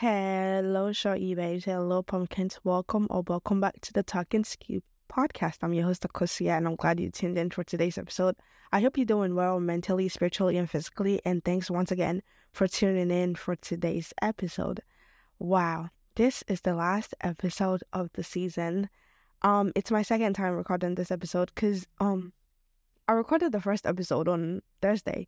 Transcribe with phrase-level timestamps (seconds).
[0.00, 1.64] Hello, shorty babes.
[1.64, 2.60] Hello, pumpkins.
[2.62, 5.56] Welcome or welcome back to the Talking Scoop podcast.
[5.62, 8.36] I'm your host, Akosia, and I'm glad you tuned in for today's episode.
[8.70, 11.22] I hope you're doing well mentally, spiritually, and physically.
[11.24, 12.22] And thanks once again
[12.52, 14.82] for tuning in for today's episode.
[15.38, 18.90] Wow, this is the last episode of the season.
[19.40, 22.34] Um, it's my second time recording this episode because um,
[23.08, 25.26] I recorded the first episode on Thursday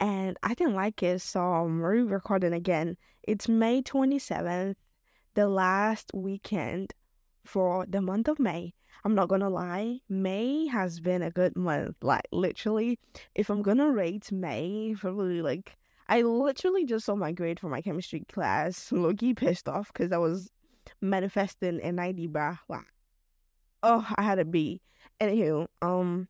[0.00, 2.96] and I didn't like it, so I'm re-recording again.
[3.22, 4.76] It's May 27th,
[5.34, 6.94] the last weekend
[7.44, 8.72] for the month of May.
[9.04, 11.96] I'm not gonna lie, May has been a good month.
[12.02, 12.98] Like literally,
[13.34, 15.76] if I'm gonna rate May, probably like
[16.08, 18.90] I literally just saw my grade for my chemistry class.
[18.92, 20.50] Loki pissed off because I was
[21.00, 22.58] manifesting an ID bar.
[22.68, 22.86] Like,
[23.82, 24.80] oh, I had a B.
[25.20, 26.28] Anywho, um,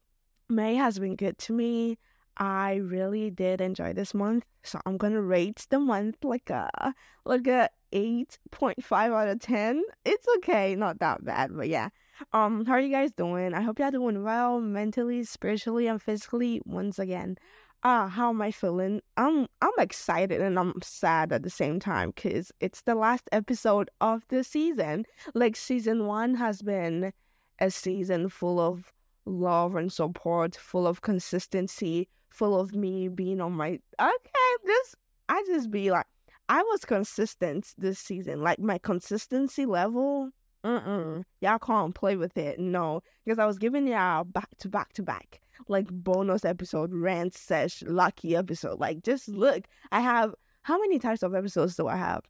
[0.49, 1.99] May has been good to me.
[2.41, 6.95] I really did enjoy this month, so I'm gonna rate the month like a
[7.27, 9.83] like a eight point five out of ten.
[10.07, 11.91] It's okay, not that bad, but yeah.
[12.33, 13.53] Um, how are you guys doing?
[13.53, 16.63] I hope you're doing well mentally, spiritually, and physically.
[16.65, 17.37] Once again,
[17.85, 19.03] ah, uh, how am I feeling?
[19.19, 23.91] I'm I'm excited and I'm sad at the same time because it's the last episode
[24.01, 25.05] of the season.
[25.35, 27.13] Like season one has been
[27.59, 28.95] a season full of
[29.27, 34.95] love and support, full of consistency full of me being on my okay, this
[35.29, 36.07] I just be like
[36.49, 38.43] I was consistent this season.
[38.43, 40.31] Like my consistency level,
[40.65, 42.59] mm y'all can't play with it.
[42.59, 47.35] No, because I was giving y'all back to back to back, like bonus episode, rant
[47.35, 48.81] sesh, lucky episode.
[48.81, 52.25] Like just look, I have how many types of episodes do I have?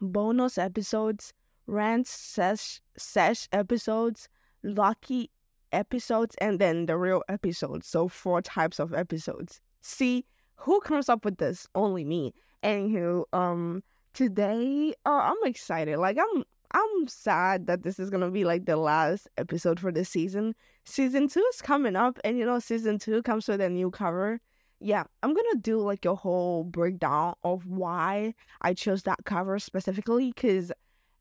[0.00, 1.32] Bonus episodes,
[1.66, 4.28] rant sesh sesh episodes,
[4.62, 5.30] lucky
[5.72, 7.86] episodes and then the real episodes.
[7.86, 9.60] So four types of episodes.
[9.80, 10.24] See
[10.60, 11.66] who comes up with this?
[11.74, 12.34] Only me.
[12.62, 15.98] Anywho, um, today, oh, I'm excited.
[15.98, 20.10] Like I'm, I'm sad that this is gonna be like the last episode for this
[20.10, 20.54] season.
[20.84, 24.40] Season two is coming up, and you know, season two comes with a new cover.
[24.80, 30.32] Yeah, I'm gonna do like a whole breakdown of why I chose that cover specifically
[30.34, 30.72] because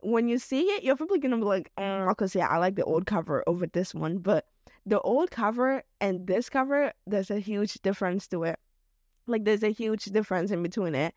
[0.02, 2.84] when you see it, you're probably gonna be like, mm, because yeah, I like the
[2.84, 4.20] old cover over this one.
[4.20, 4.46] But
[4.86, 8.60] the old cover and this cover, there's a huge difference to it.
[9.28, 11.14] Like there's a huge difference in between it.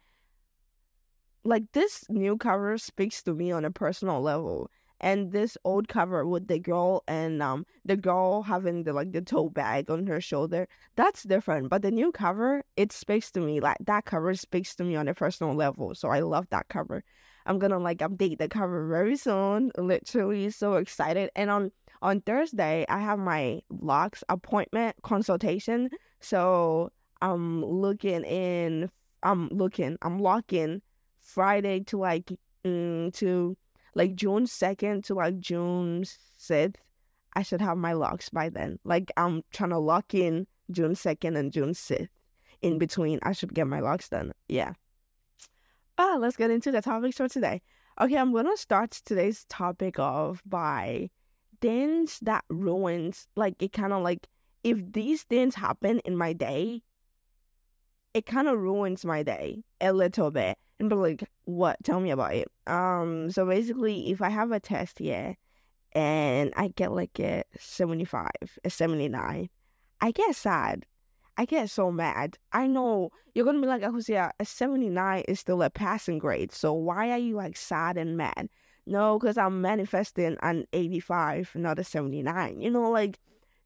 [1.44, 4.70] Like this new cover speaks to me on a personal level.
[5.00, 9.20] And this old cover with the girl and um the girl having the like the
[9.20, 11.70] tote bag on her shoulder, that's different.
[11.70, 13.59] But the new cover, it speaks to me.
[13.60, 15.94] Like that cover speaks to me on a personal level.
[15.94, 17.03] So I love that cover.
[17.47, 19.72] I'm gonna like update the cover very soon.
[19.76, 21.30] Literally so excited.
[21.36, 25.91] And on on Thursday I have my locks appointment consultation.
[26.20, 28.91] So I'm looking in
[29.22, 30.82] I'm looking, I'm locking
[31.20, 32.32] Friday to like
[32.64, 33.56] mm, to
[33.94, 36.04] like June second to like June
[36.36, 36.81] sixth.
[37.34, 38.78] I should have my locks by then.
[38.84, 42.10] Like I'm trying to lock in June second and June sixth.
[42.60, 44.32] In between, I should get my locks done.
[44.48, 44.75] Yeah
[45.98, 47.60] ah, let's get into the topics for today.
[48.00, 51.10] Okay, I'm gonna start today's topic off by
[51.60, 54.28] things that ruins like it kind of like
[54.64, 56.82] if these things happen in my day,
[58.14, 60.58] it kind of ruins my day a little bit.
[60.78, 61.76] And be like, what?
[61.84, 62.48] Tell me about it.
[62.66, 65.36] Um, so basically, if I have a test here
[65.92, 68.31] and I get like a 75,
[68.64, 69.48] a 79,
[70.00, 70.86] I get sad
[71.37, 72.37] I get so mad.
[72.53, 76.53] I know you're gonna be like, oh, Hosea, a 79 is still a passing grade.
[76.53, 78.48] So why are you like sad and mad?
[78.87, 82.60] No, because I'm manifesting an 85, not a 79.
[82.60, 83.19] You know, like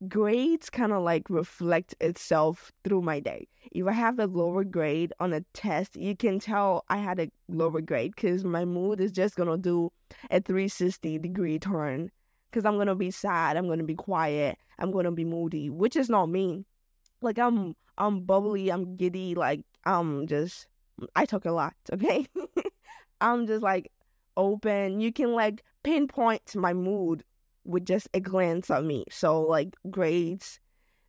[0.08, 3.48] grades kind of like reflect itself through my day.
[3.72, 7.30] If I have a lower grade on a test, you can tell I had a
[7.48, 9.90] lower grade because my mood is just gonna do
[10.30, 12.12] a 360 degree turn.
[12.50, 16.08] Because I'm gonna be sad, I'm gonna be quiet, I'm gonna be moody, which is
[16.08, 16.64] not me
[17.20, 20.66] like I'm I'm bubbly, I'm giddy, like I'm just
[21.14, 22.26] I talk a lot, okay?
[23.20, 23.90] I'm just like
[24.36, 25.00] open.
[25.00, 27.24] You can like pinpoint my mood
[27.64, 29.04] with just a glance at me.
[29.10, 30.60] So like grades,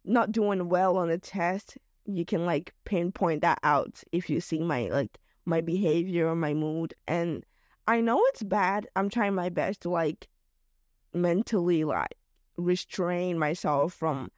[0.06, 4.60] not doing well on a test, you can like pinpoint that out if you see
[4.60, 6.94] my like my behavior or my mood.
[7.07, 7.44] And
[7.88, 8.88] I know it's bad.
[8.95, 10.27] I'm trying my best to like
[11.13, 12.15] mentally like
[12.57, 14.31] restrain myself from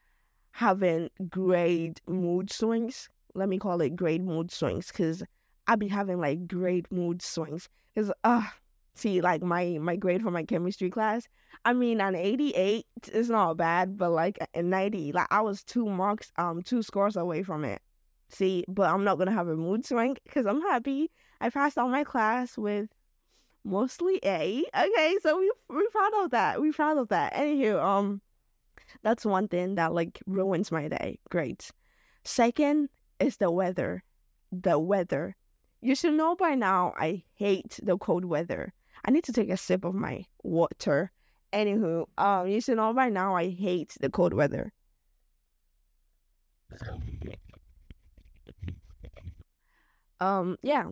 [0.51, 3.09] having great mood swings.
[3.35, 5.23] Let me call it great mood swings because
[5.67, 7.69] I be having like great mood swings.
[7.93, 8.43] Because, uh,
[8.95, 11.27] see, like my, my grade for my chemistry class,
[11.65, 15.85] I mean, an 88 is not bad, but like a 90, like I was two
[15.85, 17.81] marks, um, two scores away from it.
[18.29, 21.11] See, but I'm not to have a mood swing because I'm happy.
[21.41, 22.89] I passed all my class with
[23.63, 24.63] mostly A.
[24.75, 26.61] Okay, so we we proud of that.
[26.61, 27.33] We proud of that.
[27.33, 28.21] Anywho, um,
[29.03, 31.19] that's one thing that like ruins my day.
[31.29, 31.71] Great.
[32.23, 32.89] Second
[33.19, 34.03] is the weather.
[34.51, 35.35] The weather.
[35.81, 38.73] You should know by now I hate the cold weather.
[39.05, 41.11] I need to take a sip of my water.
[41.53, 44.73] Anywho, um, you should know by now I hate the cold weather.
[50.19, 50.85] Um, yeah.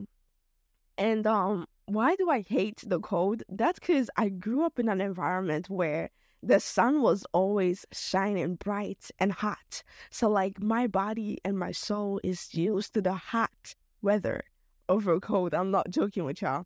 [0.98, 3.44] And um, why do I hate the cold?
[3.50, 6.10] That's because I grew up in an environment where
[6.44, 9.84] the sun was always shining bright and hot.
[10.10, 14.44] So, like, my body and my soul is used to the hot weather
[14.90, 15.54] over cold.
[15.54, 16.66] I'm not joking with y'all.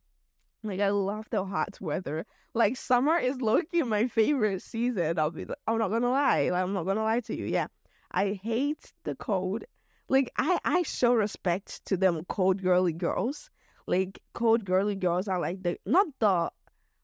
[0.64, 2.26] Like, I love the hot weather.
[2.54, 5.18] Like, summer is looking my favorite season.
[5.18, 6.50] I'll be, I'm not gonna lie.
[6.50, 7.46] Like, I'm not gonna lie to you.
[7.46, 7.68] Yeah.
[8.12, 9.64] I hate the cold.
[10.10, 13.50] Like, I, I show respect to them cold girly girls.
[13.88, 16.52] Like, cold girly girls are like the, not the,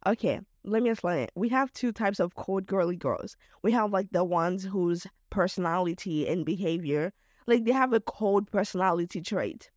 [0.05, 1.31] okay, let me explain it.
[1.35, 3.37] We have two types of cold girly girls.
[3.63, 7.13] We have like the ones whose personality and behavior,
[7.47, 9.71] like they have a cold personality trait.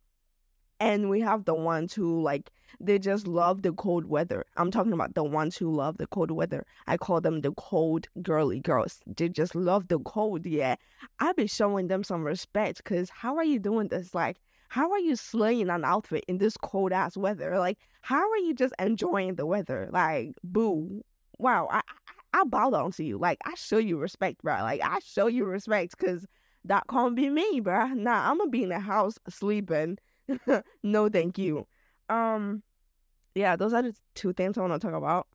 [0.79, 4.43] And we have the ones who like they just love the cold weather.
[4.57, 6.65] I'm talking about the ones who love the cold weather.
[6.87, 8.99] I call them the cold girly girls.
[9.05, 10.45] They just love the cold.
[10.45, 10.75] Yeah.
[11.19, 14.13] I've been showing them some respect because how are you doing this?
[14.13, 14.41] Like,
[14.71, 17.59] how are you slaying an outfit in this cold ass weather?
[17.59, 19.89] Like, how are you just enjoying the weather?
[19.91, 21.01] Like, boo.
[21.37, 21.81] Wow, I,
[22.33, 23.17] I, I bow down to you.
[23.17, 24.53] Like, I show you respect, bro.
[24.61, 26.25] Like, I show you respect because
[26.63, 27.87] that can't be me, bro.
[27.87, 29.97] Nah, I'm gonna be in the house sleeping.
[30.83, 31.67] no, thank you.
[32.07, 32.63] Um,
[33.35, 35.27] yeah, those are the two things I want to talk about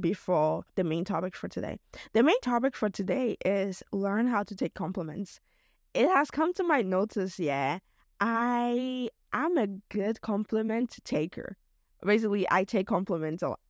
[0.00, 1.78] before the main topic for today.
[2.14, 5.40] The main topic for today is learn how to take compliments.
[5.92, 7.80] It has come to my notice, yeah,
[8.20, 11.56] I am a good compliment taker.
[12.04, 13.60] Basically, I take compliments a lot.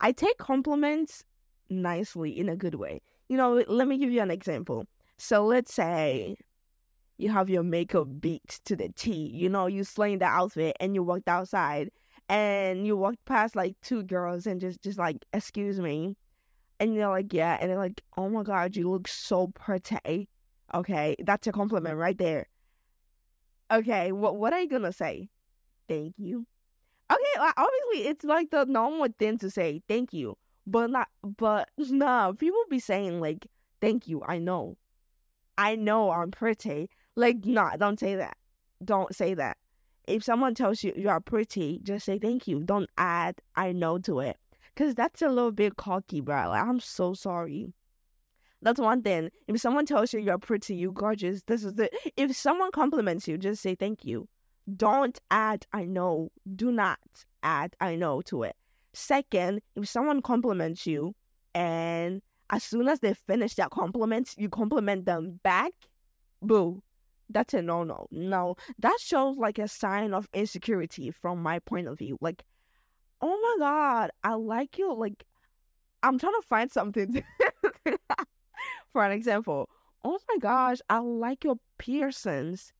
[0.00, 1.24] I take compliments
[1.70, 3.00] nicely in a good way.
[3.28, 4.86] You know, let me give you an example.
[5.18, 6.36] So let's say
[7.18, 9.12] you have your makeup beat to the T.
[9.12, 11.90] You know, you slaying the outfit and you walked outside
[12.28, 16.16] and you walked past like two girls and just just like, excuse me.
[16.80, 20.28] And you're like, yeah, and they're like, oh my god, you look so pretty.
[20.74, 22.48] Okay, that's a compliment right there.
[23.72, 25.30] Okay, what what are you gonna say?
[25.88, 26.46] Thank you.
[27.10, 30.36] Okay, like, obviously it's like the normal thing to say thank you,
[30.66, 31.08] but not
[31.38, 33.46] but nah, people be saying like
[33.80, 34.22] thank you.
[34.26, 34.76] I know,
[35.56, 36.90] I know I'm pretty.
[37.16, 38.36] Like nah, don't say that.
[38.84, 39.56] Don't say that.
[40.06, 42.62] If someone tells you you are pretty, just say thank you.
[42.62, 44.36] Don't add I know to it,
[44.76, 46.48] cause that's a little bit cocky, bro.
[46.50, 47.72] Like I'm so sorry.
[48.62, 49.30] That's one thing.
[49.48, 51.92] If someone tells you you're pretty, you gorgeous, this is it.
[52.16, 54.28] If someone compliments you, just say thank you.
[54.76, 56.30] Don't add I know.
[56.54, 57.00] Do not
[57.42, 58.54] add I know to it.
[58.94, 61.14] Second, if someone compliments you
[61.54, 65.72] and as soon as they finish that compliment, you compliment them back,
[66.40, 66.82] boo.
[67.30, 68.06] That's a no no.
[68.10, 68.56] No.
[68.78, 72.18] That shows like a sign of insecurity from my point of view.
[72.20, 72.44] Like,
[73.20, 74.94] oh my god, I like you.
[74.94, 75.24] Like,
[76.02, 77.24] I'm trying to find something.
[78.92, 79.68] for an example,
[80.04, 82.72] oh my gosh, I like your piercings.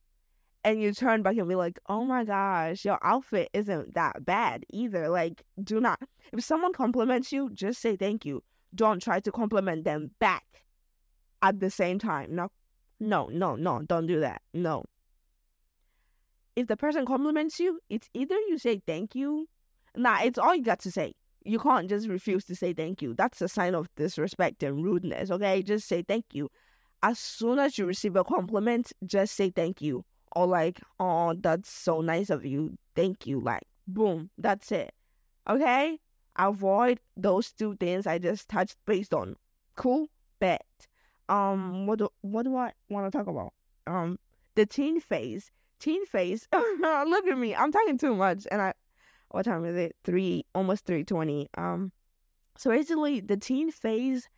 [0.65, 2.07] And you turn back and be like, oh mm.
[2.07, 5.09] my gosh, your outfit isn't that bad either.
[5.09, 5.99] Like, do not,
[6.31, 8.43] if someone compliments you, just say thank you.
[8.73, 10.45] Don't try to compliment them back
[11.41, 12.33] at the same time.
[12.33, 12.49] No,
[12.99, 14.41] no, no, no, don't do that.
[14.53, 14.85] No.
[16.55, 19.49] If the person compliments you, it's either you say thank you.
[19.95, 21.13] Nah, it's all you got to say
[21.45, 23.13] you can't just refuse to say thank you.
[23.13, 25.61] That's a sign of disrespect and rudeness, okay?
[25.61, 26.49] Just say thank you.
[27.01, 30.05] As soon as you receive a compliment, just say thank you.
[30.35, 32.77] Or like, oh, that's so nice of you.
[32.95, 33.39] Thank you.
[33.39, 34.93] Like, boom, that's it.
[35.49, 35.99] Okay?
[36.37, 39.35] Avoid those two things I just touched based on.
[39.75, 40.07] Cool?
[40.39, 40.65] Bet.
[41.29, 43.53] Um, what do what do I want to talk about?
[43.85, 44.17] Um,
[44.55, 45.51] the teen phase.
[45.79, 46.47] Teen phase.
[46.53, 47.55] Look at me.
[47.55, 48.73] I'm talking too much and I
[49.33, 49.95] what time is it?
[50.03, 51.49] Three, almost three twenty.
[51.57, 51.91] Um,
[52.55, 54.29] so basically, the teen phase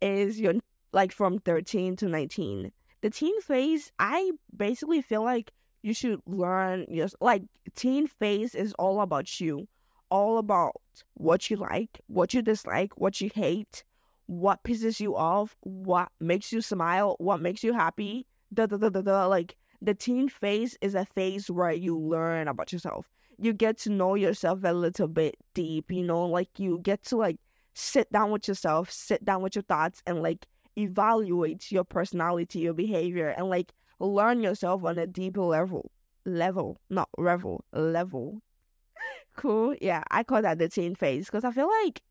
[0.00, 0.54] is your
[0.92, 2.72] like from thirteen to nineteen.
[3.02, 7.42] The teen phase, I basically feel like you should learn your like
[7.74, 9.68] teen phase is all about you,
[10.10, 10.80] all about
[11.12, 13.84] what you like, what you dislike, what you hate,
[14.26, 18.26] what pisses you off, what makes you smile, what makes you happy.
[18.54, 19.26] Da da da da da.
[19.26, 23.90] Like the teen phase is a phase where you learn about yourself you get to
[23.90, 27.38] know yourself a little bit deep, you know, like you get to like
[27.74, 30.46] sit down with yourself, sit down with your thoughts and like
[30.76, 35.90] evaluate your personality, your behavior and like learn yourself on a deeper level.
[36.24, 38.42] Level, not level, level.
[39.36, 39.74] cool.
[39.80, 42.02] Yeah, I call that the teen phase because I feel like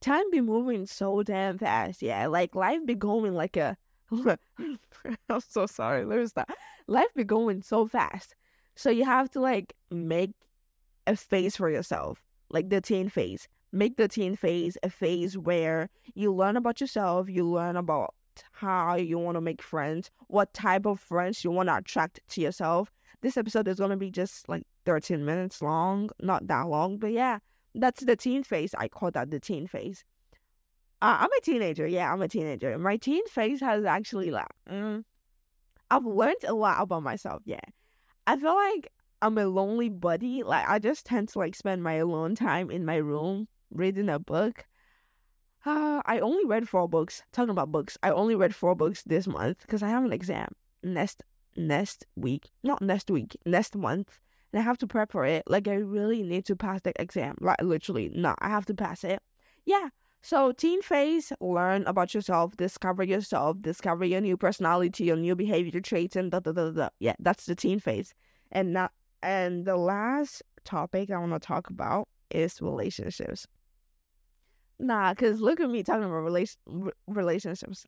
[0.00, 2.02] time be moving so damn fast.
[2.02, 3.76] Yeah, like life be going like a.
[4.12, 6.04] I'm so sorry.
[6.04, 6.50] There's that.
[6.86, 8.34] Life be going so fast,
[8.74, 10.32] so you have to like make
[11.06, 13.48] a phase for yourself, like the teen phase.
[13.74, 18.14] Make the teen phase a phase where you learn about yourself, you learn about
[18.52, 22.40] how you want to make friends, what type of friends you want to attract to
[22.40, 22.92] yourself.
[23.22, 27.12] This episode is going to be just like 13 minutes long, not that long, but
[27.12, 27.38] yeah,
[27.74, 28.74] that's the teen phase.
[28.76, 30.04] I call that the teen phase.
[31.00, 31.86] Uh, I'm a teenager.
[31.86, 32.78] Yeah, I'm a teenager.
[32.78, 35.02] My teen phase has actually like, mm,
[35.90, 37.42] I've learned a lot about myself.
[37.44, 37.60] Yeah,
[38.26, 40.42] I feel like I'm a lonely buddy.
[40.42, 44.18] Like I just tend to like spend my alone time in my room reading a
[44.18, 44.66] book.
[45.64, 47.22] Uh, I only read four books.
[47.32, 50.48] Talking about books, I only read four books this month because I have an exam
[50.82, 51.22] next
[51.56, 52.50] next week.
[52.62, 54.18] Not next week, next month
[54.52, 55.44] and I have to prep for it.
[55.46, 57.36] Like I really need to pass the exam.
[57.40, 59.20] Like literally, no, I have to pass it.
[59.64, 59.88] Yeah.
[60.22, 65.80] So teen phase, learn about yourself, discover yourself, discover your new personality, your new behavior
[65.80, 66.88] traits, and da da da da.
[67.00, 68.14] Yeah, that's the teen phase.
[68.52, 73.48] And not and the last topic I want to talk about is relationships.
[74.78, 76.58] Nah, cause look at me talking about relation
[77.08, 77.84] relationships.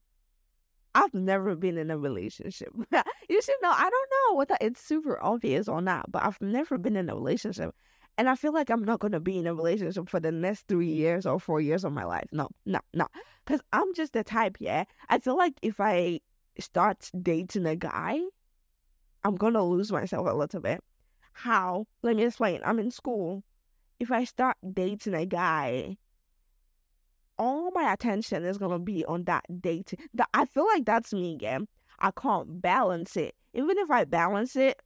[0.97, 2.73] I've never been in a relationship.
[3.29, 3.71] you should know.
[3.71, 7.15] I don't know whether it's super obvious or not, but I've never been in a
[7.15, 7.75] relationship.
[8.17, 10.69] And I feel like I'm not going to be in a relationship for the next
[10.69, 10.97] three mm.
[10.97, 12.29] years or four years of my life.
[12.33, 13.09] No, no, no.
[13.45, 14.85] Because I'm just the type, yeah.
[15.09, 16.21] I feel like if I
[16.59, 18.21] start dating a guy,
[19.25, 20.81] I'm going to lose myself a little bit.
[21.33, 21.87] How?
[22.03, 22.61] Let me explain.
[22.65, 23.43] I'm in school.
[23.99, 25.97] If I start dating a guy,
[27.39, 29.99] all my attention is gonna be on that dating.
[30.15, 31.67] That I feel like that's me again.
[31.99, 33.35] I can't balance it.
[33.53, 34.81] Even if I balance it,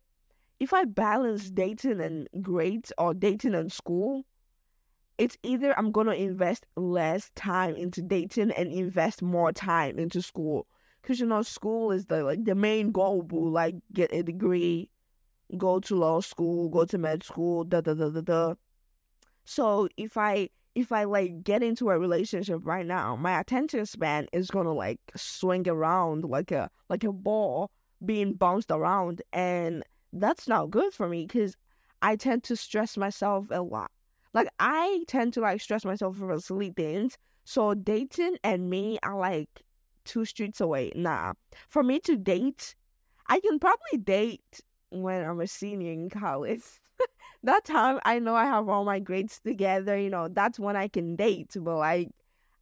[0.61, 4.25] if I balance dating and grades or dating and school,
[5.17, 10.67] it's either I'm gonna invest less time into dating and invest more time into school.
[11.03, 13.49] Cause you know, school is the like the main goal, boo.
[13.49, 14.91] Like get a degree,
[15.57, 18.55] go to law school, go to med school, da da da da da.
[19.45, 24.27] So if I if I like get into a relationship right now, my attention span
[24.33, 27.71] is gonna like swing around like a like a ball
[28.05, 31.57] being bounced around, and that's not good for me because
[32.03, 33.91] I tend to stress myself a lot.
[34.35, 37.17] Like I tend to like stress myself over silly things.
[37.45, 39.65] So dating and me are like
[40.05, 40.93] two streets away.
[40.95, 41.35] Nah,
[41.69, 42.75] for me to date,
[43.29, 44.61] I can probably date
[44.91, 46.63] when I'm a senior in college.
[47.43, 50.89] that time I know I have all my grades together, you know, that's when I
[50.89, 51.57] can date.
[51.59, 52.11] But like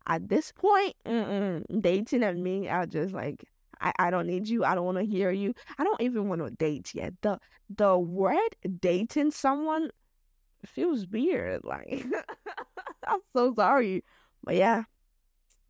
[0.07, 3.45] at this point, dating and me are just like,
[3.81, 4.65] I, I don't need you.
[4.65, 5.55] I don't want to hear you.
[5.79, 7.15] I don't even want to date yet.
[7.23, 7.39] The
[7.75, 9.91] the word dating someone
[10.65, 11.63] feels weird.
[11.65, 12.07] Like
[13.07, 14.05] I'm so sorry.
[14.43, 14.85] But yeah,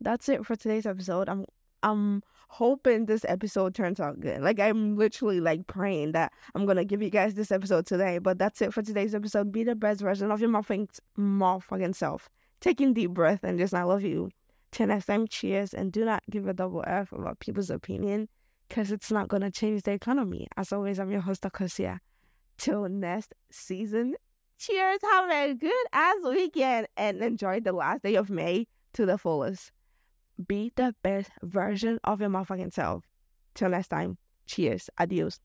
[0.01, 1.29] that's it for today's episode.
[1.29, 1.45] I'm
[1.83, 4.41] I'm hoping this episode turns out good.
[4.41, 8.19] Like I'm literally like praying that I'm gonna give you guys this episode today.
[8.19, 9.51] But that's it for today's episode.
[9.51, 12.29] Be the best version of your motherfucking motherfucking self.
[12.59, 14.31] Taking deep breath and just I love you.
[14.77, 18.29] Till next time, cheers, and do not give a double F about people's opinion,
[18.69, 20.47] cause it's not gonna change the economy.
[20.55, 21.97] As always, I'm your host Akosia.
[22.59, 24.13] Till next season,
[24.59, 24.99] cheers.
[25.01, 29.71] Have a good ass weekend and enjoy the last day of May to the fullest
[30.47, 33.03] be the best version of your motherfucking self.
[33.55, 34.91] Till next time, cheers.
[34.99, 35.39] Adios.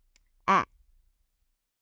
[0.47, 0.67] Ah.